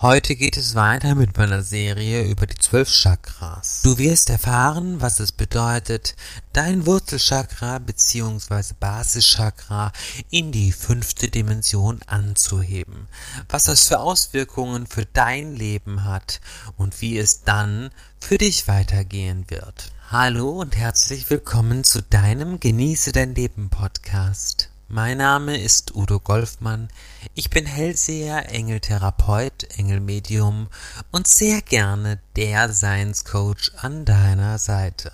Heute 0.00 0.36
geht 0.36 0.56
es 0.56 0.76
weiter 0.76 1.16
mit 1.16 1.36
meiner 1.36 1.64
Serie 1.64 2.22
über 2.22 2.46
die 2.46 2.54
zwölf 2.54 2.88
Chakras. 2.88 3.80
Du 3.82 3.98
wirst 3.98 4.30
erfahren, 4.30 5.00
was 5.00 5.18
es 5.18 5.32
bedeutet, 5.32 6.14
dein 6.52 6.86
Wurzelchakra 6.86 7.80
bzw. 7.80 8.74
Basischakra 8.78 9.90
in 10.30 10.52
die 10.52 10.70
fünfte 10.70 11.26
Dimension 11.26 11.98
anzuheben, 12.06 13.08
was 13.48 13.64
das 13.64 13.88
für 13.88 13.98
Auswirkungen 13.98 14.86
für 14.86 15.04
dein 15.04 15.56
Leben 15.56 16.04
hat 16.04 16.40
und 16.76 17.00
wie 17.00 17.18
es 17.18 17.42
dann 17.42 17.90
für 18.20 18.38
dich 18.38 18.68
weitergehen 18.68 19.46
wird. 19.48 19.90
Hallo 20.12 20.60
und 20.60 20.76
herzlich 20.76 21.28
willkommen 21.28 21.82
zu 21.82 22.02
deinem 22.02 22.60
Genieße 22.60 23.10
dein 23.10 23.34
Leben 23.34 23.68
Podcast. 23.68 24.70
Mein 24.90 25.18
Name 25.18 25.60
ist 25.60 25.94
Udo 25.94 26.18
Golfmann. 26.18 26.88
Ich 27.34 27.50
bin 27.50 27.66
Hellseher, 27.66 28.50
Engeltherapeut, 28.50 29.64
Engelmedium 29.76 30.68
und 31.10 31.26
sehr 31.26 31.60
gerne 31.60 32.18
der 32.36 32.72
Science-Coach 32.72 33.72
an 33.76 34.06
deiner 34.06 34.56
Seite. 34.56 35.12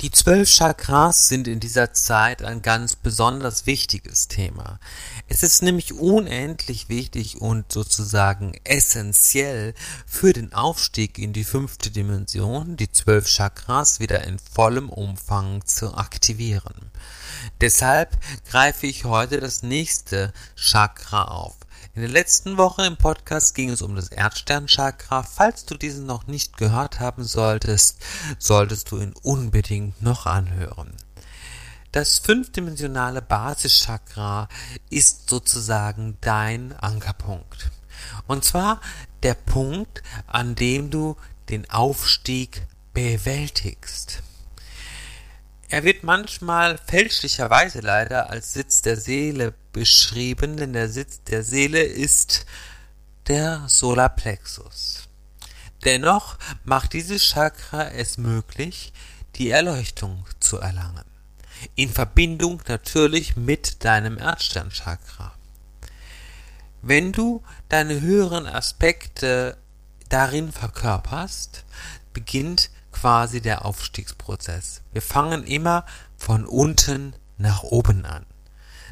Die 0.00 0.10
zwölf 0.10 0.50
Chakras 0.50 1.28
sind 1.28 1.46
in 1.46 1.60
dieser 1.60 1.92
Zeit 1.92 2.42
ein 2.42 2.62
ganz 2.62 2.96
besonders 2.96 3.64
wichtiges 3.66 4.26
Thema. 4.26 4.80
Es 5.28 5.44
ist 5.44 5.62
nämlich 5.62 5.94
unendlich 5.94 6.88
wichtig 6.88 7.40
und 7.40 7.70
sozusagen 7.72 8.54
essentiell 8.64 9.72
für 10.04 10.32
den 10.32 10.52
Aufstieg 10.52 11.18
in 11.18 11.32
die 11.32 11.44
fünfte 11.44 11.90
Dimension, 11.90 12.76
die 12.76 12.90
zwölf 12.90 13.26
Chakras 13.28 14.00
wieder 14.00 14.24
in 14.24 14.38
vollem 14.38 14.90
Umfang 14.90 15.64
zu 15.64 15.94
aktivieren. 15.94 16.90
Deshalb 17.60 18.18
greife 18.50 18.88
ich 18.88 19.04
heute 19.04 19.38
das 19.38 19.62
nächste 19.62 20.32
Chakra 20.56 21.24
auf. 21.24 21.56
In 21.96 22.00
der 22.00 22.10
letzten 22.10 22.56
Woche 22.56 22.84
im 22.84 22.96
Podcast 22.96 23.54
ging 23.54 23.70
es 23.70 23.80
um 23.80 23.94
das 23.94 24.08
Erdsternchakra. 24.08 25.22
Falls 25.22 25.64
du 25.64 25.76
diesen 25.76 26.06
noch 26.06 26.26
nicht 26.26 26.56
gehört 26.56 26.98
haben 26.98 27.22
solltest, 27.22 27.98
solltest 28.40 28.90
du 28.90 28.98
ihn 28.98 29.14
unbedingt 29.22 30.02
noch 30.02 30.26
anhören. 30.26 30.92
Das 31.92 32.18
fünfdimensionale 32.18 33.22
Basischakra 33.22 34.48
ist 34.90 35.30
sozusagen 35.30 36.18
dein 36.20 36.72
Ankerpunkt. 36.72 37.70
Und 38.26 38.44
zwar 38.44 38.80
der 39.22 39.34
Punkt, 39.34 40.02
an 40.26 40.56
dem 40.56 40.90
du 40.90 41.16
den 41.48 41.70
Aufstieg 41.70 42.66
bewältigst. 42.92 44.24
Er 45.68 45.82
wird 45.82 46.02
manchmal 46.02 46.78
fälschlicherweise 46.78 47.80
leider 47.80 48.30
als 48.30 48.52
Sitz 48.52 48.82
der 48.82 48.96
Seele 48.96 49.54
beschrieben, 49.72 50.56
denn 50.56 50.72
der 50.72 50.88
Sitz 50.88 51.22
der 51.24 51.42
Seele 51.42 51.82
ist 51.82 52.46
der 53.26 53.64
Solarplexus. 53.68 55.08
Dennoch 55.84 56.38
macht 56.64 56.92
dieses 56.92 57.22
Chakra 57.22 57.88
es 57.90 58.18
möglich, 58.18 58.92
die 59.36 59.50
Erleuchtung 59.50 60.24
zu 60.40 60.58
erlangen. 60.58 61.04
In 61.74 61.90
Verbindung 61.90 62.62
natürlich 62.68 63.36
mit 63.36 63.84
deinem 63.84 64.18
Erdsternchakra. 64.18 65.34
Wenn 66.82 67.12
du 67.12 67.42
deine 67.68 68.00
höheren 68.00 68.46
Aspekte 68.46 69.56
darin 70.10 70.52
verkörperst, 70.52 71.64
beginnt 72.12 72.70
quasi 72.94 73.40
der 73.40 73.64
Aufstiegsprozess. 73.64 74.82
Wir 74.92 75.02
fangen 75.02 75.44
immer 75.44 75.84
von 76.16 76.46
unten 76.46 77.14
nach 77.36 77.62
oben 77.62 78.06
an. 78.06 78.24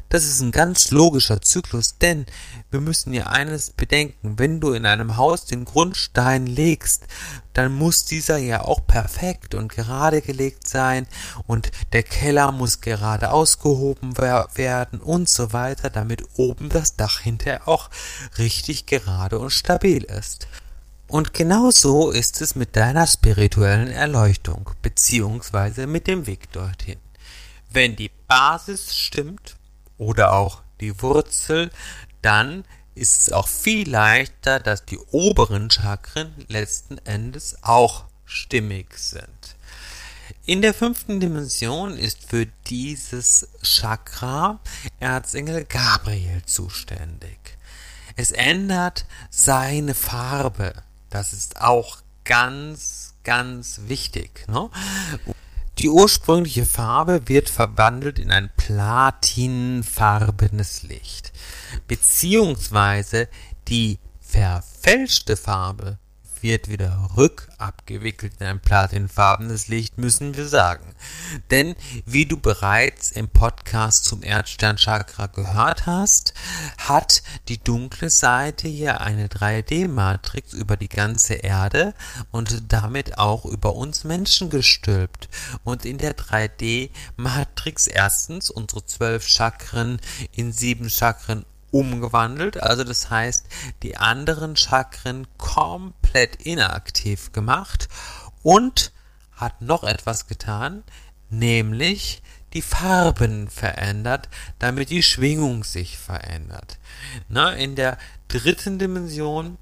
Das 0.09 0.25
ist 0.25 0.41
ein 0.41 0.51
ganz 0.51 0.91
logischer 0.91 1.41
Zyklus, 1.41 1.97
denn 1.97 2.27
wir 2.69 2.81
müssen 2.81 3.13
ja 3.13 3.27
eines 3.27 3.71
bedenken, 3.71 4.37
wenn 4.37 4.59
du 4.59 4.73
in 4.73 4.85
einem 4.85 5.17
Haus 5.17 5.45
den 5.45 5.65
Grundstein 5.65 6.45
legst, 6.45 7.07
dann 7.53 7.73
muss 7.73 8.05
dieser 8.05 8.37
ja 8.37 8.61
auch 8.61 8.85
perfekt 8.85 9.55
und 9.55 9.69
gerade 9.69 10.21
gelegt 10.21 10.67
sein 10.67 11.07
und 11.47 11.71
der 11.93 12.03
Keller 12.03 12.51
muss 12.51 12.81
gerade 12.81 13.31
ausgehoben 13.31 14.15
werden 14.17 15.01
und 15.01 15.29
so 15.29 15.51
weiter, 15.51 15.89
damit 15.89 16.23
oben 16.35 16.69
das 16.69 16.95
Dach 16.95 17.21
hinterher 17.21 17.67
auch 17.67 17.89
richtig 18.37 18.85
gerade 18.85 19.39
und 19.39 19.49
stabil 19.49 20.03
ist. 20.03 20.47
Und 21.07 21.33
genau 21.33 21.69
so 21.69 22.11
ist 22.11 22.41
es 22.41 22.55
mit 22.55 22.75
deiner 22.75 23.05
spirituellen 23.05 23.91
Erleuchtung 23.91 24.69
beziehungsweise 24.81 25.85
mit 25.85 26.07
dem 26.07 26.25
Weg 26.25 26.51
dorthin. 26.51 26.99
Wenn 27.69 27.95
die 27.95 28.11
Basis 28.27 28.95
stimmt 28.95 29.55
oder 29.97 30.33
auch 30.33 30.61
die 30.79 31.01
Wurzel, 31.01 31.71
dann 32.21 32.63
ist 32.95 33.19
es 33.19 33.31
auch 33.31 33.47
viel 33.47 33.89
leichter, 33.89 34.59
dass 34.59 34.85
die 34.85 34.99
oberen 35.11 35.69
Chakren 35.69 36.33
letzten 36.47 36.97
Endes 36.99 37.57
auch 37.61 38.05
stimmig 38.25 38.97
sind. 38.97 39.55
In 40.45 40.61
der 40.61 40.73
fünften 40.73 41.19
Dimension 41.19 41.97
ist 41.97 42.25
für 42.29 42.47
dieses 42.67 43.47
Chakra 43.61 44.59
Erzengel 44.99 45.65
Gabriel 45.65 46.43
zuständig. 46.45 47.37
Es 48.15 48.31
ändert 48.31 49.05
seine 49.29 49.95
Farbe 49.95 50.73
das 51.13 51.33
ist 51.33 51.61
auch 51.61 51.97
ganz, 52.25 53.13
ganz 53.23 53.81
wichtig. 53.85 54.47
Ne? 54.47 54.71
Die 55.77 55.89
ursprüngliche 55.89 56.65
Farbe 56.65 57.27
wird 57.27 57.49
verwandelt 57.49 58.17
in 58.17 58.31
ein 58.31 58.49
platinfarbenes 58.57 60.81
Licht. 60.83 61.31
Beziehungsweise 61.87 63.27
die 63.67 63.99
verfälschte 64.21 65.37
Farbe 65.37 65.99
wird 66.43 66.69
wieder 66.69 67.09
rückabgewickelt 67.15 68.33
in 68.39 68.45
ein 68.45 68.59
platinfarbenes 68.59 69.69
Licht, 69.69 69.97
müssen 69.97 70.35
wir 70.35 70.47
sagen. 70.47 70.93
Denn 71.49 71.75
wie 72.05 72.25
du 72.25 72.37
bereits 72.37 73.11
im 73.11 73.29
Podcast 73.29 74.05
zum 74.05 74.21
Erdsternchakra 74.23 75.27
gehört 75.27 75.85
hast, 75.85 76.33
hat 76.77 77.23
die 77.47 77.63
dunkle 77.63 78.09
Seite 78.09 78.67
hier 78.67 79.01
eine 79.01 79.27
3D-Matrix 79.27 80.53
über 80.53 80.77
die 80.77 80.89
ganze 80.89 81.35
Erde 81.35 81.93
und 82.31 82.71
damit 82.71 83.17
auch 83.17 83.45
über 83.45 83.75
uns 83.75 84.03
Menschen 84.03 84.49
gestülpt. 84.49 85.29
Und 85.63 85.85
in 85.85 85.97
der 85.97 86.15
3D-Matrix 86.15 87.87
erstens 87.87 88.49
unsere 88.49 88.85
zwölf 88.85 89.27
Chakren 89.27 89.99
in 90.33 90.51
sieben 90.51 90.89
Chakren 90.89 91.45
umgewandelt, 91.73 92.61
also 92.61 92.83
das 92.83 93.09
heißt, 93.09 93.47
die 93.81 93.97
anderen 93.97 94.55
Chakren 94.55 95.27
komplett 95.37 96.45
inaktiv 96.45 97.31
gemacht 97.31 97.89
und 98.43 98.91
hat 99.33 99.61
noch 99.61 99.83
etwas 99.83 100.27
getan, 100.27 100.83
nämlich 101.29 102.21
die 102.53 102.61
Farben 102.61 103.49
verändert, 103.49 104.29
damit 104.59 104.91
die 104.91 105.01
Schwingung 105.01 105.63
sich 105.63 105.97
verändert. 105.97 106.77
Na, 107.27 107.51
in 107.53 107.75
der 107.75 107.97
dritten 108.27 108.77
Dimension 108.77 109.57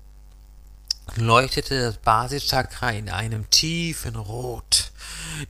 leuchtete 1.16 1.80
das 1.80 1.98
Basischakra 1.98 2.90
in 2.92 3.10
einem 3.10 3.50
tiefen 3.50 4.18
Rot. 4.18 4.92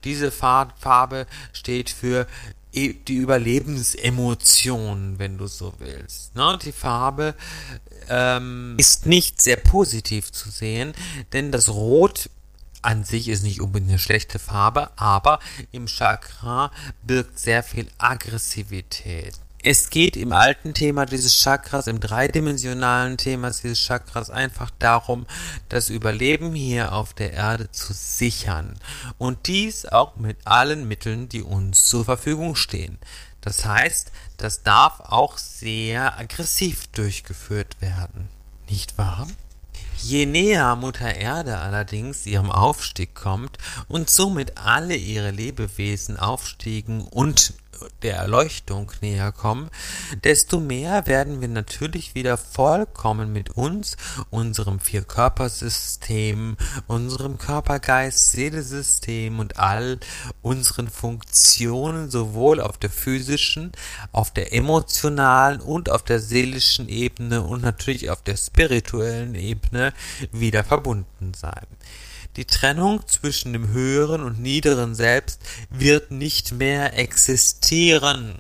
Diese 0.04 0.32
Farbe 0.32 1.26
steht 1.54 1.90
für 1.90 2.28
die 2.74 3.16
Überlebensemotion, 3.16 5.20
wenn 5.20 5.38
du 5.38 5.48
so 5.48 5.74
willst. 5.80 6.36
Ne? 6.36 6.58
Die 6.64 6.72
Farbe 6.72 7.36
ähm, 8.10 8.76
ist 8.78 9.06
nicht 9.06 9.42
sehr 9.42 9.58
positiv 9.58 10.32
zu 10.32 10.50
sehen, 10.50 10.94
denn 11.34 11.52
das 11.52 11.70
Rot 11.70 12.30
an 12.82 13.04
sich 13.04 13.28
ist 13.28 13.44
nicht 13.44 13.62
unbedingt 13.62 13.92
eine 13.92 14.00
schlechte 14.00 14.40
Farbe, 14.40 14.90
aber 14.96 15.40
im 15.72 15.88
Chakra 15.88 16.72
birgt 17.04 17.38
sehr 17.38 17.64
viel 17.64 17.88
Aggressivität. 17.98 19.34
Es 19.64 19.92
geht 19.92 20.18
im 20.18 20.32
alten 20.32 20.74
Thema 20.74 21.06
dieses 21.06 21.36
Chakras, 21.40 21.86
im 21.86 22.00
dreidimensionalen 22.00 23.18
Thema 23.18 23.52
dieses 23.52 23.78
Chakras 23.80 24.32
einfach 24.32 24.72
darum, 24.80 25.28
das 25.70 25.92
Überleben 25.92 26.56
hier 26.56 26.94
auf 26.94 27.14
der 27.14 27.34
Erde 27.34 27.70
zu 27.70 27.94
sichern. 27.94 28.74
Und 29.20 29.46
dies 29.46 29.86
auch 29.86 30.16
mit 30.16 30.38
allen 30.46 30.88
Mitteln, 30.88 31.30
die 31.30 31.44
uns 31.44 31.86
zur 31.86 32.06
Verfügung 32.06 32.56
stehen. 32.56 32.98
Das 33.42 33.64
heißt, 33.64 34.12
das 34.38 34.64
darf 34.64 35.00
auch 35.02 35.38
sehr 35.38 36.18
aggressiv 36.18 36.88
durchgeführt 36.88 37.80
werden. 37.82 38.30
Nicht 38.68 38.98
wahr? 38.98 39.28
Je 40.02 40.26
näher 40.26 40.76
Mutter 40.76 41.14
Erde 41.14 41.60
allerdings 41.60 42.26
ihrem 42.26 42.50
Aufstieg 42.50 43.14
kommt 43.14 43.60
und 43.88 44.10
somit 44.10 44.58
alle 44.58 44.96
ihre 44.96 45.30
Lebewesen 45.30 46.18
aufstiegen 46.18 47.02
und 47.02 47.54
der 48.02 48.18
Erleuchtung 48.18 48.92
näher 49.02 49.32
kommen, 49.32 49.70
desto 50.24 50.60
mehr 50.60 51.08
werden 51.08 51.42
wir 51.42 51.48
natürlich 51.48 52.16
wieder 52.16 52.38
vollkommen 52.38 53.34
mit 53.34 53.52
uns, 53.52 53.98
unserem 54.30 54.80
Vierkörpersystem, 54.80 56.58
unserem 56.88 57.38
Körpergeist-Seele-System 57.38 59.40
und 59.40 59.58
all 59.58 60.00
unseren 60.42 60.90
Funktionen 60.90 62.10
sowohl 62.10 62.62
auf 62.62 62.78
der 62.78 62.90
physischen, 62.90 63.72
auf 64.12 64.32
der 64.32 64.54
emotionalen 64.54 65.62
und 65.62 65.90
auf 65.90 66.04
der 66.04 66.20
seelischen 66.20 66.90
Ebene 66.90 67.42
und 67.42 67.64
natürlich 67.64 68.10
auf 68.10 68.22
der 68.22 68.38
spirituellen 68.38 69.36
Ebene 69.36 69.94
wieder 70.32 70.64
verbunden 70.64 71.34
sein. 71.34 71.68
Die 72.38 72.46
Trennung 72.46 73.06
zwischen 73.08 73.52
dem 73.52 73.70
höheren 73.70 74.24
und 74.24 74.40
niederen 74.40 74.96
Selbst 74.96 75.42
wird 75.70 76.12
nicht 76.12 76.54
mehr 76.54 76.98
existieren. 76.98 78.36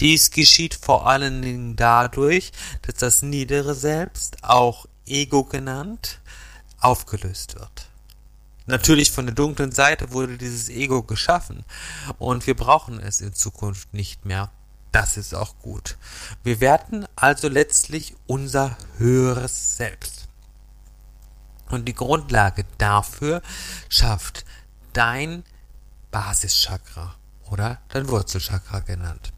Dies 0.00 0.30
geschieht 0.30 0.74
vor 0.74 1.06
allen 1.06 1.42
Dingen 1.42 1.76
dadurch, 1.76 2.52
dass 2.82 2.96
das 2.96 3.22
niedere 3.22 3.74
Selbst, 3.74 4.42
auch 4.42 4.86
Ego 5.06 5.44
genannt, 5.44 6.20
aufgelöst 6.80 7.54
wird. 7.56 7.88
Natürlich 8.66 9.10
von 9.10 9.26
der 9.26 9.34
dunklen 9.34 9.72
Seite 9.72 10.12
wurde 10.12 10.36
dieses 10.36 10.68
Ego 10.68 11.02
geschaffen 11.02 11.64
und 12.18 12.46
wir 12.46 12.54
brauchen 12.54 13.00
es 13.00 13.20
in 13.20 13.32
Zukunft 13.32 13.94
nicht 13.94 14.24
mehr. 14.24 14.50
Das 14.92 15.16
ist 15.16 15.34
auch 15.34 15.58
gut. 15.58 15.96
Wir 16.44 16.60
werden 16.60 17.06
also 17.16 17.48
letztlich 17.48 18.14
unser 18.26 18.76
höheres 18.98 19.76
Selbst. 19.76 20.27
Und 21.70 21.86
die 21.86 21.94
Grundlage 21.94 22.64
dafür 22.78 23.42
schafft 23.88 24.44
dein 24.92 25.44
Basischakra 26.10 27.14
oder 27.50 27.78
dein 27.88 28.08
Wurzelchakra 28.08 28.80
genannt. 28.80 29.32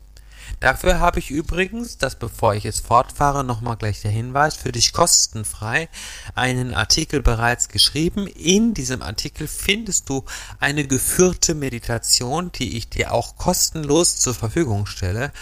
Dafür 0.59 0.99
habe 1.01 1.21
ich 1.21 1.31
übrigens, 1.31 1.97
das 1.97 2.17
bevor 2.17 2.55
ich 2.55 2.65
jetzt 2.65 2.87
fortfahre, 2.87 3.45
nochmal 3.45 3.77
gleich 3.77 4.03
der 4.03 4.11
Hinweis, 4.11 4.57
für 4.57 4.73
dich 4.73 4.93
kostenfrei 4.93 5.89
einen 6.35 6.75
Artikel 6.75 7.23
bereits 7.23 7.69
geschrieben. 7.69 8.27
In 8.27 8.75
diesem 8.75 9.01
Artikel 9.01 9.47
findest 9.47 10.09
du 10.09 10.25
eine 10.59 10.87
geführte 10.87 11.55
Meditation, 11.55 12.53
die 12.53 12.77
ich 12.77 12.91
dir 12.91 13.13
auch 13.13 13.37
kostenlos 13.37 14.17
zur 14.17 14.35
Verfügung 14.35 14.87
stelle, 14.87 15.33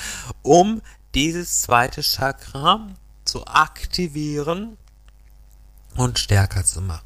um 0.43 0.82
dieses 1.14 1.62
zweite 1.62 2.02
Chakra 2.02 2.87
zu 3.25 3.46
aktivieren 3.46 4.76
und 5.98 6.18
stärker 6.18 6.64
zu 6.64 6.80
machen. 6.80 7.04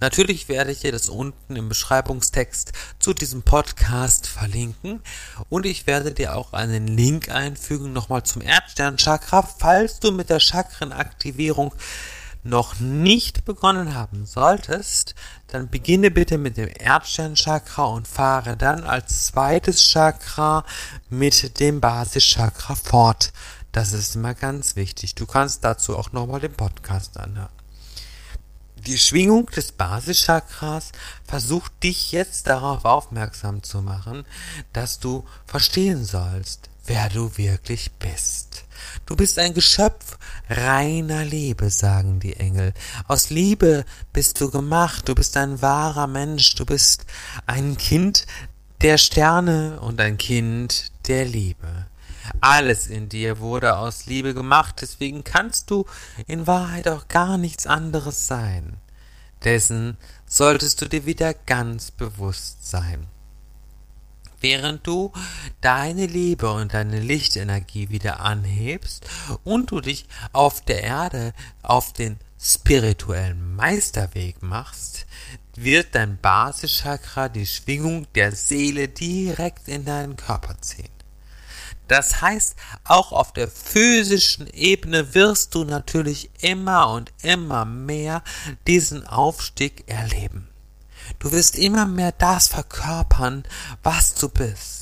Natürlich 0.00 0.48
werde 0.48 0.72
ich 0.72 0.80
dir 0.80 0.92
das 0.92 1.08
unten 1.08 1.56
im 1.56 1.68
Beschreibungstext 1.68 2.72
zu 2.98 3.14
diesem 3.14 3.42
Podcast 3.42 4.26
verlinken 4.26 5.00
und 5.48 5.66
ich 5.66 5.86
werde 5.86 6.12
dir 6.12 6.36
auch 6.36 6.52
einen 6.52 6.88
Link 6.88 7.30
einfügen 7.30 7.92
nochmal 7.92 8.22
zum 8.22 8.42
Erdsternchakra, 8.42 9.42
falls 9.42 10.00
du 10.00 10.12
mit 10.12 10.30
der 10.30 10.40
Chakrenaktivierung 10.40 11.74
noch 12.44 12.78
nicht 12.80 13.44
begonnen 13.44 13.94
haben 13.94 14.24
solltest, 14.24 15.14
dann 15.48 15.68
beginne 15.68 16.10
bitte 16.10 16.38
mit 16.38 16.56
dem 16.56 16.70
Erdsternchakra 16.72 17.84
und 17.84 18.06
fahre 18.08 18.56
dann 18.56 18.84
als 18.84 19.26
zweites 19.26 19.82
Chakra 19.82 20.64
mit 21.10 21.60
dem 21.60 21.80
Basischakra 21.80 22.74
fort. 22.74 23.32
Das 23.72 23.92
ist 23.92 24.16
immer 24.16 24.34
ganz 24.34 24.76
wichtig. 24.76 25.14
Du 25.14 25.26
kannst 25.26 25.64
dazu 25.64 25.96
auch 25.96 26.12
nochmal 26.12 26.40
den 26.40 26.54
Podcast 26.54 27.18
anhören. 27.18 27.57
Die 28.86 28.98
Schwingung 28.98 29.46
des 29.46 29.72
Basischakras 29.72 30.92
versucht 31.24 31.82
dich 31.82 32.12
jetzt 32.12 32.46
darauf 32.46 32.84
aufmerksam 32.84 33.62
zu 33.62 33.82
machen, 33.82 34.24
dass 34.72 35.00
du 35.00 35.24
verstehen 35.46 36.04
sollst, 36.04 36.70
wer 36.86 37.08
du 37.08 37.36
wirklich 37.36 37.90
bist. 37.92 38.64
Du 39.04 39.16
bist 39.16 39.38
ein 39.38 39.54
Geschöpf 39.54 40.16
reiner 40.48 41.24
Liebe, 41.24 41.70
sagen 41.70 42.20
die 42.20 42.36
Engel. 42.36 42.72
Aus 43.06 43.30
Liebe 43.30 43.84
bist 44.12 44.40
du 44.40 44.50
gemacht, 44.50 45.08
du 45.08 45.14
bist 45.14 45.36
ein 45.36 45.60
wahrer 45.60 46.06
Mensch, 46.06 46.54
du 46.54 46.64
bist 46.64 47.04
ein 47.46 47.76
Kind 47.76 48.26
der 48.80 48.96
Sterne 48.96 49.80
und 49.80 50.00
ein 50.00 50.18
Kind 50.18 50.92
der 51.08 51.24
Liebe. 51.24 51.86
Alles 52.40 52.86
in 52.86 53.08
dir 53.08 53.38
wurde 53.38 53.76
aus 53.76 54.06
Liebe 54.06 54.34
gemacht, 54.34 54.76
deswegen 54.80 55.24
kannst 55.24 55.70
du 55.70 55.84
in 56.26 56.46
Wahrheit 56.46 56.88
auch 56.88 57.08
gar 57.08 57.38
nichts 57.38 57.66
anderes 57.66 58.26
sein. 58.26 58.76
Dessen 59.44 59.96
solltest 60.26 60.80
du 60.80 60.88
dir 60.88 61.06
wieder 61.06 61.34
ganz 61.34 61.90
bewusst 61.90 62.68
sein. 62.68 63.06
Während 64.40 64.86
du 64.86 65.12
deine 65.60 66.06
Liebe 66.06 66.50
und 66.52 66.74
deine 66.74 67.00
Lichtenergie 67.00 67.90
wieder 67.90 68.20
anhebst 68.20 69.04
und 69.42 69.70
du 69.72 69.80
dich 69.80 70.06
auf 70.32 70.60
der 70.60 70.84
Erde 70.84 71.32
auf 71.62 71.92
den 71.92 72.18
spirituellen 72.40 73.56
Meisterweg 73.56 74.42
machst, 74.42 75.06
wird 75.56 75.96
dein 75.96 76.18
Basischakra 76.18 77.28
die 77.28 77.46
Schwingung 77.46 78.06
der 78.14 78.30
Seele 78.30 78.86
direkt 78.86 79.66
in 79.66 79.84
deinen 79.84 80.16
Körper 80.16 80.56
ziehen. 80.60 80.97
Das 81.88 82.20
heißt, 82.20 82.54
auch 82.84 83.12
auf 83.12 83.32
der 83.32 83.48
physischen 83.48 84.46
Ebene 84.46 85.14
wirst 85.14 85.54
du 85.54 85.64
natürlich 85.64 86.30
immer 86.42 86.90
und 86.90 87.12
immer 87.22 87.64
mehr 87.64 88.22
diesen 88.66 89.06
Aufstieg 89.06 89.84
erleben. 89.86 90.48
Du 91.18 91.32
wirst 91.32 91.56
immer 91.56 91.86
mehr 91.86 92.12
das 92.12 92.48
verkörpern, 92.48 93.44
was 93.82 94.14
du 94.14 94.28
bist. 94.28 94.77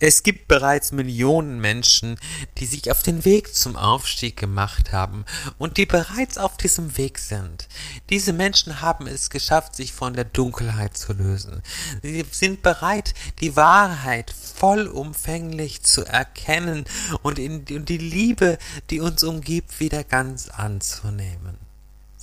Es 0.00 0.22
gibt 0.22 0.48
bereits 0.48 0.92
Millionen 0.92 1.60
Menschen, 1.60 2.16
die 2.58 2.66
sich 2.66 2.90
auf 2.90 3.02
den 3.02 3.24
Weg 3.24 3.54
zum 3.54 3.76
Aufstieg 3.76 4.36
gemacht 4.36 4.92
haben 4.92 5.24
und 5.58 5.76
die 5.76 5.86
bereits 5.86 6.38
auf 6.38 6.56
diesem 6.56 6.96
Weg 6.96 7.18
sind. 7.18 7.68
Diese 8.10 8.32
Menschen 8.32 8.80
haben 8.80 9.06
es 9.06 9.30
geschafft, 9.30 9.76
sich 9.76 9.92
von 9.92 10.14
der 10.14 10.24
Dunkelheit 10.24 10.96
zu 10.96 11.12
lösen. 11.12 11.62
Sie 12.02 12.24
sind 12.30 12.62
bereit, 12.62 13.14
die 13.40 13.56
Wahrheit 13.56 14.30
vollumfänglich 14.30 15.82
zu 15.82 16.04
erkennen 16.04 16.84
und, 17.22 17.38
in, 17.38 17.64
die 17.64 17.98
Liebe, 17.98 18.58
die 18.90 19.00
uns 19.00 19.22
umgibt, 19.22 19.80
wieder 19.80 20.04
ganz 20.04 20.48
anzunehmen. 20.48 21.63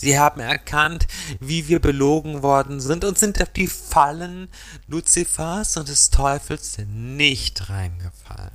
Sie 0.01 0.17
haben 0.17 0.41
erkannt, 0.41 1.05
wie 1.39 1.67
wir 1.67 1.79
belogen 1.79 2.41
worden 2.41 2.81
sind 2.81 3.05
und 3.05 3.19
sind 3.19 3.39
auf 3.39 3.49
die 3.49 3.67
Fallen 3.67 4.49
Luzifers 4.87 5.77
und 5.77 5.89
des 5.89 6.09
Teufels 6.09 6.79
nicht 6.87 7.69
reingefallen. 7.69 8.49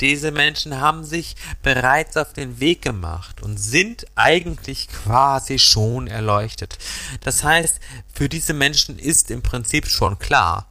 Diese 0.00 0.30
Menschen 0.30 0.80
haben 0.80 1.02
sich 1.02 1.34
bereits 1.64 2.16
auf 2.16 2.32
den 2.32 2.60
Weg 2.60 2.82
gemacht 2.82 3.42
und 3.42 3.58
sind 3.58 4.06
eigentlich 4.14 4.86
quasi 4.86 5.58
schon 5.58 6.06
erleuchtet. 6.06 6.78
Das 7.22 7.42
heißt, 7.42 7.80
für 8.12 8.28
diese 8.28 8.54
Menschen 8.54 9.00
ist 9.00 9.32
im 9.32 9.42
Prinzip 9.42 9.88
schon 9.88 10.20
klar, 10.20 10.68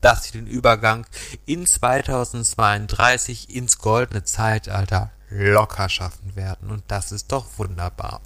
dass 0.00 0.24
sie 0.24 0.32
den 0.32 0.46
Übergang 0.46 1.08
in 1.44 1.66
2032 1.66 3.52
ins 3.52 3.78
goldene 3.78 4.22
Zeitalter 4.22 5.10
locker 5.28 5.88
schaffen 5.88 6.36
werden. 6.36 6.70
Und 6.70 6.84
das 6.86 7.10
ist 7.10 7.32
doch 7.32 7.46
wunderbar. 7.56 8.20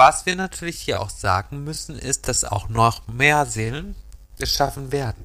Was 0.00 0.24
wir 0.24 0.34
natürlich 0.34 0.80
hier 0.80 1.02
auch 1.02 1.10
sagen 1.10 1.62
müssen, 1.62 1.98
ist, 1.98 2.26
dass 2.26 2.44
auch 2.44 2.70
noch 2.70 3.06
mehr 3.06 3.44
Seelen 3.44 3.94
geschaffen 4.38 4.92
werden. 4.92 5.22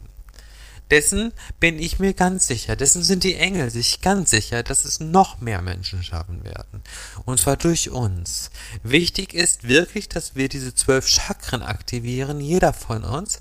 Dessen 0.91 1.31
bin 1.61 1.79
ich 1.79 1.97
mir 1.99 2.13
ganz 2.13 2.47
sicher, 2.47 2.75
dessen 2.75 3.01
sind 3.01 3.23
die 3.23 3.35
Engel 3.35 3.71
sich 3.71 4.01
ganz 4.01 4.31
sicher, 4.31 4.63
dass 4.63 4.83
es 4.83 4.99
noch 4.99 5.39
mehr 5.39 5.61
Menschen 5.61 6.03
schaffen 6.03 6.43
werden. 6.43 6.83
Und 7.23 7.39
zwar 7.39 7.55
durch 7.55 7.89
uns. 7.89 8.51
Wichtig 8.83 9.33
ist 9.33 9.65
wirklich, 9.65 10.09
dass 10.09 10.35
wir 10.35 10.49
diese 10.49 10.75
zwölf 10.75 11.07
Chakren 11.07 11.61
aktivieren, 11.63 12.41
jeder 12.41 12.73
von 12.73 13.05
uns. 13.05 13.39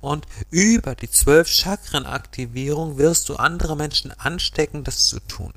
Und 0.00 0.24
über 0.50 0.94
die 0.94 1.10
zwölf 1.10 1.48
Chakren-Aktivierung 1.48 2.96
wirst 2.96 3.28
du 3.28 3.34
andere 3.34 3.74
Menschen 3.74 4.12
anstecken, 4.12 4.84
das 4.84 5.06
zu 5.06 5.18
tun. 5.18 5.52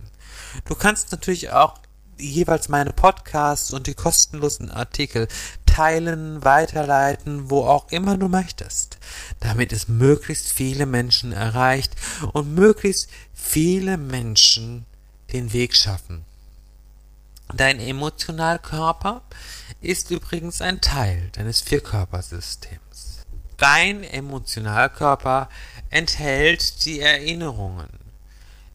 Du 0.65 0.73
kannst 0.73 1.11
natürlich 1.11 1.51
auch 1.51 1.77
jeweils 2.19 2.69
meine 2.69 2.93
Podcasts 2.93 3.71
und 3.71 3.87
die 3.87 3.93
kostenlosen 3.93 4.69
Artikel 4.71 5.27
teilen, 5.65 6.43
weiterleiten, 6.43 7.49
wo 7.49 7.65
auch 7.65 7.89
immer 7.91 8.17
du 8.17 8.27
möchtest, 8.27 8.97
damit 9.39 9.71
es 9.71 9.87
möglichst 9.87 10.51
viele 10.51 10.85
Menschen 10.85 11.31
erreicht 11.31 11.95
und 12.33 12.53
möglichst 12.53 13.09
viele 13.33 13.97
Menschen 13.97 14.85
den 15.31 15.53
Weg 15.53 15.75
schaffen. 15.75 16.25
Dein 17.53 17.79
Emotionalkörper 17.79 19.21
ist 19.81 20.11
übrigens 20.11 20.61
ein 20.61 20.81
Teil 20.81 21.29
deines 21.33 21.61
Vierkörpersystems. 21.61 23.25
Dein 23.57 24.03
Emotionalkörper 24.03 25.49
enthält 25.89 26.85
die 26.85 26.99
Erinnerungen, 26.99 27.89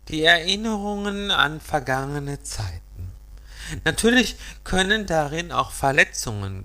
die 0.08 0.24
Erinnerungen 0.24 1.30
an 1.30 1.60
vergangene 1.60 2.42
Zeit 2.42 2.83
Natürlich 3.84 4.36
können 4.64 5.06
darin 5.06 5.52
auch 5.52 5.70
Verletzungen 5.70 6.64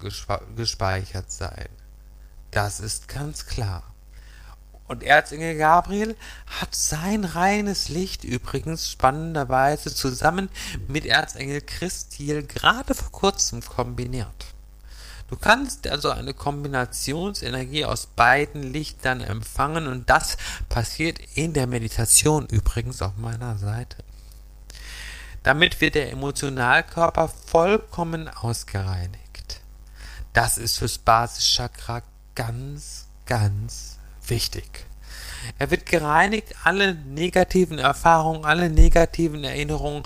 gespeichert 0.56 1.32
sein. 1.32 1.70
Das 2.52 2.80
ist 2.80 3.08
ganz 3.08 3.46
klar. 3.46 3.84
Und 4.88 5.04
Erzengel 5.04 5.56
Gabriel 5.56 6.16
hat 6.48 6.74
sein 6.74 7.24
reines 7.24 7.90
Licht 7.90 8.24
übrigens 8.24 8.90
spannenderweise 8.90 9.94
zusammen 9.94 10.50
mit 10.88 11.06
Erzengel 11.06 11.62
Christiel 11.62 12.42
gerade 12.48 12.96
vor 12.96 13.12
kurzem 13.12 13.62
kombiniert. 13.62 14.48
Du 15.30 15.36
kannst 15.36 15.88
also 15.88 16.10
eine 16.10 16.34
Kombinationsenergie 16.34 17.86
aus 17.86 18.08
beiden 18.08 18.64
Lichtern 18.64 19.22
empfangen 19.22 19.86
und 19.86 20.10
das 20.10 20.38
passiert 20.70 21.20
in 21.36 21.54
der 21.54 21.68
Meditation 21.68 22.48
übrigens 22.48 23.04
auf 23.04 23.16
meiner 23.18 23.58
Seite. 23.60 23.98
Damit 25.50 25.82
wird 25.82 25.96
der 25.96 26.12
Emotionalkörper 26.12 27.28
vollkommen 27.28 28.28
ausgereinigt. 28.28 29.62
Das 30.32 30.60
ist 30.60 30.78
fürs 30.78 31.00
Basischakra 31.00 32.04
ganz, 32.36 33.08
ganz 33.26 33.98
wichtig. 34.28 34.86
Er 35.58 35.72
wird 35.72 35.88
gereinigt, 35.88 36.54
alle 36.66 36.94
negativen 36.94 37.80
Erfahrungen, 37.80 38.46
alle 38.46 38.70
negativen 38.70 39.44
Erinnerungen, 39.44 40.04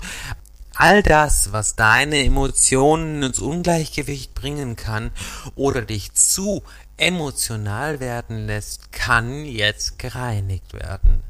all 0.76 1.02
das, 1.02 1.52
was 1.52 1.76
deine 1.76 2.24
Emotionen 2.24 3.22
ins 3.22 3.38
Ungleichgewicht 3.38 4.32
bringen 4.32 4.76
kann 4.76 5.10
oder 5.56 5.82
dich 5.82 6.14
zu 6.14 6.62
emotional 6.96 8.00
werden 8.00 8.46
lässt, 8.46 8.92
kann 8.92 9.44
jetzt 9.44 9.98
gereinigt 9.98 10.72
werden. 10.72 11.22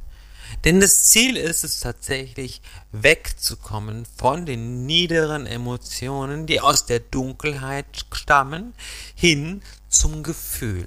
Denn 0.62 0.80
das 0.80 1.04
Ziel 1.04 1.36
ist 1.36 1.64
es 1.64 1.80
tatsächlich, 1.80 2.62
wegzukommen 2.92 4.06
von 4.16 4.46
den 4.46 4.86
niederen 4.86 5.46
Emotionen, 5.46 6.46
die 6.46 6.60
aus 6.60 6.86
der 6.86 7.00
Dunkelheit 7.00 7.86
stammen, 8.12 8.74
hin 9.14 9.62
zum 9.88 10.22
Gefühl 10.22 10.86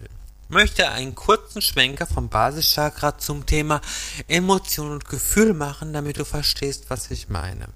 möchte 0.49 0.89
einen 0.89 1.15
kurzen 1.15 1.61
Schwenker 1.61 2.05
vom 2.05 2.29
Basischakra 2.29 3.17
zum 3.17 3.45
Thema 3.45 3.81
Emotion 4.27 4.91
und 4.91 5.05
Gefühl 5.05 5.53
machen, 5.53 5.93
damit 5.93 6.17
du 6.17 6.25
verstehst, 6.25 6.85
was 6.89 7.11
ich 7.11 7.29
meine. 7.29 7.67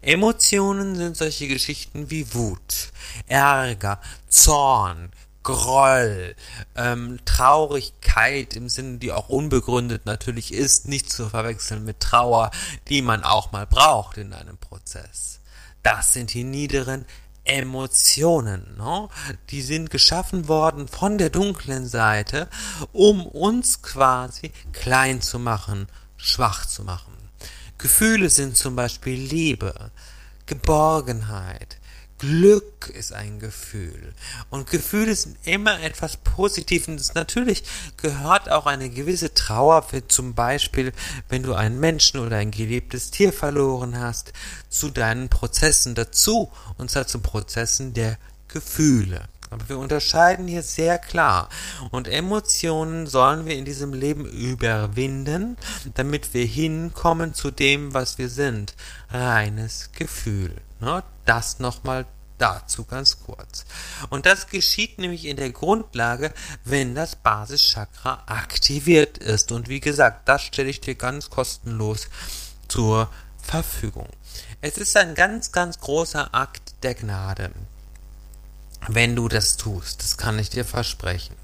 Emotionen 0.00 0.96
sind 0.96 1.16
solche 1.16 1.48
Geschichten 1.48 2.10
wie 2.10 2.32
Wut, 2.32 2.92
Ärger, 3.26 4.00
Zorn, 4.28 5.10
Groll, 5.42 6.34
ähm, 6.76 7.18
Traurigkeit 7.24 8.54
im 8.54 8.68
Sinne, 8.68 8.98
die 8.98 9.12
auch 9.12 9.28
unbegründet 9.28 10.06
natürlich 10.06 10.52
ist, 10.52 10.88
nicht 10.88 11.10
zu 11.10 11.28
verwechseln 11.28 11.84
mit 11.84 12.00
Trauer, 12.00 12.50
die 12.88 13.02
man 13.02 13.24
auch 13.24 13.52
mal 13.52 13.66
braucht 13.66 14.18
in 14.18 14.32
einem 14.32 14.58
Prozess. 14.58 15.40
Das 15.82 16.12
sind 16.12 16.32
die 16.32 16.44
niederen 16.44 17.04
Emotionen, 17.44 18.76
no? 18.76 19.10
die 19.50 19.62
sind 19.62 19.90
geschaffen 19.90 20.46
worden 20.46 20.86
von 20.86 21.18
der 21.18 21.30
dunklen 21.30 21.88
Seite, 21.88 22.48
um 22.92 23.26
uns 23.26 23.82
quasi 23.82 24.52
klein 24.72 25.20
zu 25.20 25.40
machen, 25.40 25.88
schwach 26.16 26.66
zu 26.66 26.84
machen. 26.84 27.16
Gefühle 27.78 28.30
sind 28.30 28.56
zum 28.56 28.76
Beispiel 28.76 29.18
Liebe, 29.18 29.90
Geborgenheit, 30.46 31.78
Glück 32.22 32.88
ist 32.88 33.12
ein 33.12 33.40
Gefühl. 33.40 34.14
Und 34.48 34.70
Gefühle 34.70 35.16
sind 35.16 35.36
immer 35.44 35.80
etwas 35.82 36.18
Positives. 36.18 37.14
Natürlich 37.14 37.64
gehört 37.96 38.48
auch 38.48 38.66
eine 38.66 38.90
gewisse 38.90 39.34
Trauer, 39.34 39.82
für 39.82 40.06
zum 40.06 40.32
Beispiel, 40.32 40.92
wenn 41.28 41.42
du 41.42 41.54
einen 41.54 41.80
Menschen 41.80 42.20
oder 42.20 42.36
ein 42.36 42.52
geliebtes 42.52 43.10
Tier 43.10 43.32
verloren 43.32 43.98
hast, 43.98 44.32
zu 44.68 44.90
deinen 44.90 45.30
Prozessen 45.30 45.96
dazu. 45.96 46.48
Und 46.78 46.92
zwar 46.92 47.08
zu 47.08 47.18
Prozessen 47.18 47.92
der 47.92 48.18
Gefühle. 48.46 49.28
Aber 49.52 49.68
wir 49.68 49.78
unterscheiden 49.78 50.48
hier 50.48 50.62
sehr 50.62 50.98
klar. 50.98 51.48
Und 51.90 52.08
Emotionen 52.08 53.06
sollen 53.06 53.44
wir 53.44 53.54
in 53.54 53.66
diesem 53.66 53.92
Leben 53.92 54.24
überwinden, 54.24 55.58
damit 55.94 56.32
wir 56.32 56.46
hinkommen 56.46 57.34
zu 57.34 57.50
dem, 57.50 57.92
was 57.92 58.16
wir 58.16 58.30
sind. 58.30 58.74
Reines 59.10 59.90
Gefühl. 59.92 60.56
Ne? 60.80 61.02
Das 61.26 61.58
nochmal 61.58 62.06
dazu 62.38 62.84
ganz 62.84 63.20
kurz. 63.20 63.66
Und 64.08 64.26
das 64.26 64.48
geschieht 64.48 64.98
nämlich 64.98 65.26
in 65.26 65.36
der 65.36 65.50
Grundlage, 65.50 66.32
wenn 66.64 66.94
das 66.94 67.14
Basischakra 67.14 68.24
aktiviert 68.26 69.18
ist. 69.18 69.52
Und 69.52 69.68
wie 69.68 69.80
gesagt, 69.80 70.28
das 70.28 70.42
stelle 70.42 70.70
ich 70.70 70.80
dir 70.80 70.94
ganz 70.94 71.30
kostenlos 71.30 72.08
zur 72.68 73.10
Verfügung. 73.40 74.08
Es 74.60 74.78
ist 74.78 74.96
ein 74.96 75.14
ganz, 75.14 75.52
ganz 75.52 75.78
großer 75.78 76.34
Akt 76.34 76.74
der 76.82 76.94
Gnade, 76.94 77.50
wenn 78.88 79.16
du 79.16 79.28
das 79.28 79.56
tust. 79.56 80.02
Das 80.02 80.16
kann 80.16 80.38
ich 80.38 80.50
dir 80.50 80.64
versprechen. 80.64 81.36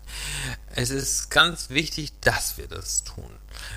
Es 0.74 0.90
ist 0.90 1.30
ganz 1.30 1.70
wichtig, 1.70 2.12
dass 2.20 2.58
wir 2.58 2.66
das 2.66 3.04
tun. 3.04 3.30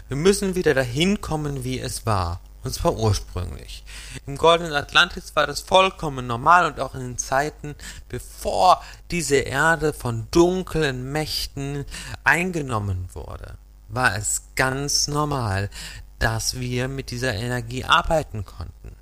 Wir 0.07 0.17
müssen 0.17 0.55
wieder 0.55 0.73
dahin 0.73 1.21
kommen, 1.21 1.63
wie 1.63 1.79
es 1.79 2.05
war. 2.05 2.41
Und 2.63 2.73
zwar 2.73 2.95
ursprünglich. 2.95 3.83
Im 4.27 4.37
Goldenen 4.37 4.73
Atlantis 4.73 5.35
war 5.35 5.47
das 5.47 5.61
vollkommen 5.61 6.27
normal 6.27 6.67
und 6.67 6.79
auch 6.79 6.93
in 6.93 7.01
den 7.01 7.17
Zeiten, 7.17 7.73
bevor 8.07 8.83
diese 9.09 9.37
Erde 9.37 9.93
von 9.93 10.27
dunklen 10.29 11.11
Mächten 11.11 11.85
eingenommen 12.23 13.09
wurde, 13.13 13.57
war 13.87 14.15
es 14.15 14.43
ganz 14.55 15.07
normal, 15.07 15.71
dass 16.19 16.59
wir 16.59 16.87
mit 16.87 17.09
dieser 17.09 17.33
Energie 17.33 17.83
arbeiten 17.83 18.45
konnten. 18.45 18.95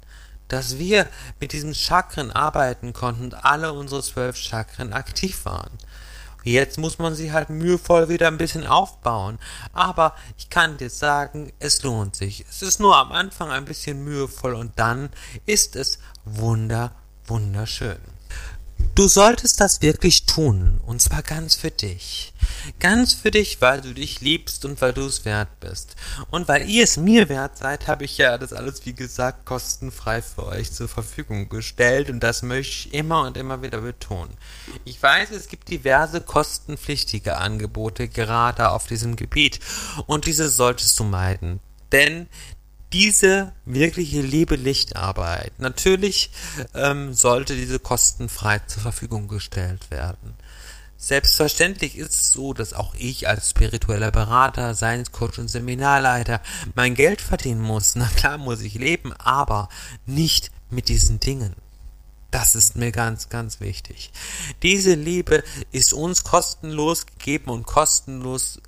Dass 0.49 0.77
wir 0.77 1.07
mit 1.39 1.53
diesen 1.53 1.73
Chakren 1.73 2.31
arbeiten 2.31 2.91
konnten 2.91 3.23
und 3.23 3.45
alle 3.45 3.71
unsere 3.71 4.03
zwölf 4.03 4.35
Chakren 4.35 4.91
aktiv 4.91 5.45
waren. 5.45 5.71
Jetzt 6.43 6.77
muss 6.77 6.99
man 6.99 7.15
sie 7.15 7.31
halt 7.31 7.49
mühevoll 7.49 8.09
wieder 8.09 8.27
ein 8.27 8.37
bisschen 8.37 8.65
aufbauen. 8.65 9.39
Aber 9.73 10.15
ich 10.37 10.49
kann 10.49 10.77
dir 10.77 10.89
sagen, 10.89 11.51
es 11.59 11.83
lohnt 11.83 12.15
sich. 12.15 12.45
Es 12.49 12.61
ist 12.61 12.79
nur 12.79 12.97
am 12.97 13.11
Anfang 13.11 13.51
ein 13.51 13.65
bisschen 13.65 14.03
mühevoll 14.03 14.53
und 14.53 14.77
dann 14.77 15.09
ist 15.45 15.75
es 15.75 15.99
wunder, 16.25 16.91
wunderschön. 17.25 17.99
Du 18.99 19.07
solltest 19.07 19.61
das 19.61 19.81
wirklich 19.81 20.25
tun, 20.25 20.81
und 20.85 21.01
zwar 21.01 21.23
ganz 21.23 21.55
für 21.55 21.71
dich. 21.71 22.33
Ganz 22.79 23.13
für 23.13 23.31
dich, 23.31 23.61
weil 23.61 23.79
du 23.79 23.93
dich 23.93 24.19
liebst 24.19 24.65
und 24.65 24.81
weil 24.81 24.91
du 24.91 25.05
es 25.05 25.23
wert 25.23 25.61
bist. 25.61 25.95
Und 26.31 26.49
weil 26.49 26.69
ihr 26.69 26.83
es 26.83 26.97
mir 26.97 27.29
wert 27.29 27.57
seid, 27.57 27.87
habe 27.87 28.03
ich 28.03 28.17
ja 28.17 28.37
das 28.37 28.51
alles, 28.51 28.85
wie 28.85 28.91
gesagt, 28.91 29.45
kostenfrei 29.45 30.21
für 30.21 30.45
euch 30.47 30.73
zur 30.73 30.89
Verfügung 30.89 31.47
gestellt 31.47 32.09
und 32.09 32.19
das 32.19 32.41
möchte 32.41 32.89
ich 32.89 32.93
immer 32.93 33.21
und 33.25 33.37
immer 33.37 33.61
wieder 33.61 33.79
betonen. 33.79 34.35
Ich 34.83 35.01
weiß, 35.01 35.31
es 35.31 35.47
gibt 35.47 35.69
diverse 35.69 36.19
kostenpflichtige 36.19 37.37
Angebote 37.37 38.09
gerade 38.09 38.69
auf 38.69 38.87
diesem 38.87 39.15
Gebiet 39.15 39.61
und 40.07 40.25
diese 40.25 40.49
solltest 40.49 40.99
du 40.99 41.05
meiden. 41.05 41.61
Denn 41.93 42.27
diese 42.93 43.53
wirkliche 43.65 44.21
Liebe-Lichtarbeit. 44.21 45.59
Natürlich 45.59 46.31
ähm, 46.73 47.13
sollte 47.13 47.55
diese 47.55 47.79
kostenfrei 47.79 48.59
zur 48.59 48.81
Verfügung 48.81 49.27
gestellt 49.27 49.91
werden. 49.91 50.35
Selbstverständlich 50.97 51.97
ist 51.97 52.11
es 52.11 52.31
so, 52.33 52.53
dass 52.53 52.73
auch 52.73 52.93
ich 52.95 53.27
als 53.29 53.51
spiritueller 53.51 54.11
Berater, 54.11 54.75
Science-Coach 54.75 55.39
und 55.39 55.47
Seminarleiter 55.47 56.41
mein 56.75 56.93
Geld 56.93 57.21
verdienen 57.21 57.61
muss. 57.61 57.95
Na 57.95 58.07
klar 58.07 58.37
muss 58.37 58.61
ich 58.61 58.73
leben, 58.73 59.13
aber 59.13 59.69
nicht 60.05 60.51
mit 60.69 60.89
diesen 60.89 61.19
Dingen. 61.21 61.55
Das 62.31 62.53
ist 62.53 62.75
mir 62.75 62.91
ganz, 62.91 63.29
ganz 63.29 63.59
wichtig. 63.59 64.11
Diese 64.61 64.93
Liebe 64.93 65.43
ist 65.71 65.93
uns 65.93 66.23
kostenlos 66.23 67.05
gegeben 67.05 67.49
und 67.49 67.65
kostenlos 67.65 68.59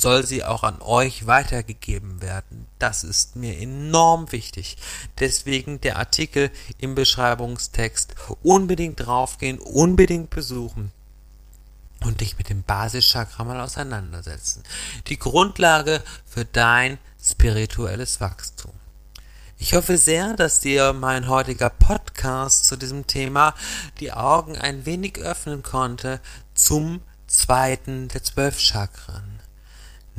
soll 0.00 0.26
sie 0.26 0.44
auch 0.44 0.62
an 0.62 0.80
euch 0.80 1.26
weitergegeben 1.26 2.22
werden. 2.22 2.66
Das 2.78 3.04
ist 3.04 3.36
mir 3.36 3.58
enorm 3.58 4.32
wichtig. 4.32 4.76
Deswegen 5.18 5.80
der 5.80 5.98
Artikel 5.98 6.50
im 6.78 6.94
Beschreibungstext 6.94 8.14
unbedingt 8.42 9.00
draufgehen, 9.00 9.58
unbedingt 9.58 10.30
besuchen 10.30 10.92
und 12.04 12.20
dich 12.20 12.38
mit 12.38 12.48
dem 12.48 12.62
Basischakra 12.62 13.44
mal 13.44 13.60
auseinandersetzen. 13.60 14.62
Die 15.08 15.18
Grundlage 15.18 16.02
für 16.24 16.44
dein 16.44 16.98
spirituelles 17.22 18.20
Wachstum. 18.20 18.72
Ich 19.58 19.74
hoffe 19.74 19.98
sehr, 19.98 20.32
dass 20.34 20.60
dir 20.60 20.94
mein 20.94 21.28
heutiger 21.28 21.68
Podcast 21.68 22.64
zu 22.64 22.76
diesem 22.76 23.06
Thema 23.06 23.54
die 24.00 24.10
Augen 24.10 24.56
ein 24.56 24.86
wenig 24.86 25.18
öffnen 25.18 25.62
konnte 25.62 26.20
zum 26.54 27.02
zweiten 27.26 28.08
der 28.08 28.22
zwölf 28.22 28.58
Chakren. 28.58 29.29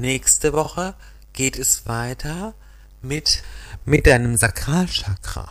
Nächste 0.01 0.53
Woche 0.53 0.96
geht 1.31 1.60
es 1.60 1.86
weiter 1.86 2.55
mit, 3.03 3.43
mit 3.86 4.08
deinem 4.08 4.36
Sakralchakra. 4.36 5.48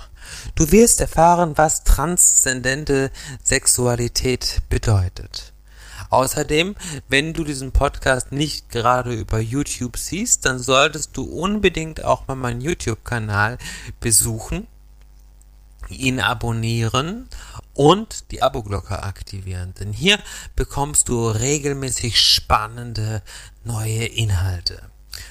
Du 0.56 0.72
wirst 0.72 1.00
erfahren, 1.00 1.52
was 1.54 1.84
transzendente 1.84 3.12
Sexualität 3.44 4.62
bedeutet. 4.68 5.52
Außerdem, 6.08 6.74
wenn 7.08 7.32
du 7.32 7.44
diesen 7.44 7.70
Podcast 7.70 8.32
nicht 8.32 8.70
gerade 8.70 9.14
über 9.14 9.38
YouTube 9.38 9.96
siehst, 9.96 10.46
dann 10.46 10.58
solltest 10.58 11.16
du 11.16 11.22
unbedingt 11.22 12.04
auch 12.04 12.26
mal 12.26 12.34
meinen 12.34 12.60
YouTube-Kanal 12.60 13.56
besuchen, 14.00 14.66
ihn 15.90 16.18
abonnieren 16.18 17.28
und 17.74 18.30
die 18.30 18.42
Abo-Glocke 18.42 19.02
aktivieren. 19.02 19.74
Denn 19.78 19.92
hier 19.92 20.18
bekommst 20.56 21.08
du 21.08 21.28
regelmäßig 21.28 22.20
spannende 22.20 23.22
neue 23.64 24.06
Inhalte. 24.06 24.82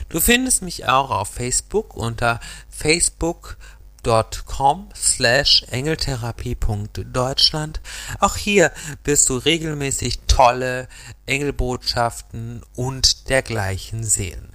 Du 0.09 0.19
findest 0.19 0.61
mich 0.61 0.87
auch 0.87 1.09
auf 1.11 1.29
Facebook 1.29 1.95
unter 1.95 2.41
facebook.com 2.69 4.89
slash 4.95 5.63
engeltherapie.deutschland. 5.69 7.79
Auch 8.19 8.35
hier 8.35 8.71
wirst 9.03 9.29
du 9.29 9.37
regelmäßig 9.37 10.19
tolle 10.27 10.87
Engelbotschaften 11.25 12.63
und 12.75 13.29
dergleichen 13.29 14.03
sehen. 14.03 14.53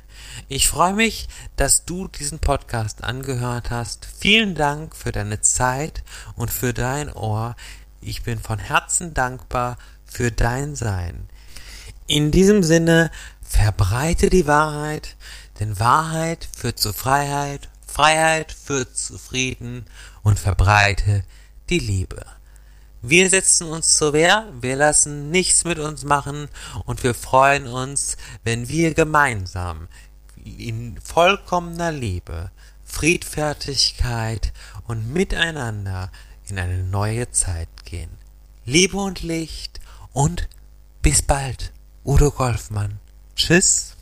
Ich 0.48 0.68
freue 0.68 0.94
mich, 0.94 1.28
dass 1.56 1.84
du 1.84 2.08
diesen 2.08 2.38
Podcast 2.38 3.04
angehört 3.04 3.70
hast. 3.70 4.06
Vielen 4.18 4.54
Dank 4.54 4.96
für 4.96 5.12
deine 5.12 5.40
Zeit 5.40 6.02
und 6.36 6.50
für 6.50 6.72
dein 6.72 7.12
Ohr. 7.12 7.56
Ich 8.00 8.22
bin 8.22 8.38
von 8.38 8.58
Herzen 8.58 9.14
dankbar 9.14 9.76
für 10.04 10.30
dein 10.30 10.74
Sein. 10.74 11.28
In 12.06 12.30
diesem 12.30 12.62
Sinne, 12.62 13.10
verbreite 13.54 14.30
die 14.30 14.46
Wahrheit, 14.46 15.16
denn 15.60 15.78
Wahrheit 15.78 16.48
führt 16.56 16.78
zu 16.78 16.92
Freiheit, 16.92 17.68
Freiheit 17.86 18.52
führt 18.52 18.96
zu 18.96 19.16
Frieden 19.16 19.86
und 20.22 20.38
verbreite 20.38 21.24
die 21.70 21.78
Liebe. 21.78 22.26
Wir 23.00 23.30
setzen 23.30 23.68
uns 23.68 23.96
zur 23.96 24.12
Wehr, 24.12 24.48
wir 24.60 24.76
lassen 24.76 25.30
nichts 25.30 25.64
mit 25.64 25.78
uns 25.78 26.04
machen 26.04 26.48
und 26.84 27.04
wir 27.04 27.14
freuen 27.14 27.66
uns, 27.66 28.16
wenn 28.42 28.68
wir 28.68 28.94
gemeinsam 28.94 29.88
in 30.44 30.98
vollkommener 31.00 31.92
Liebe, 31.92 32.50
Friedfertigkeit 32.84 34.52
und 34.86 35.12
miteinander 35.12 36.10
in 36.48 36.58
eine 36.58 36.82
neue 36.82 37.30
Zeit 37.30 37.68
gehen. 37.84 38.10
Liebe 38.64 38.96
und 38.96 39.22
Licht 39.22 39.80
und 40.12 40.48
bis 41.02 41.22
bald, 41.22 41.72
Udo 42.04 42.30
Golfmann. 42.30 42.98
Tschüss. 43.36 43.93